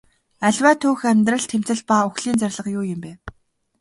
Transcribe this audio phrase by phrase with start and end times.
[0.47, 3.11] Аливаа түүх амьдрал тэмцэл ба үхлийн зорилго юу юм бэ?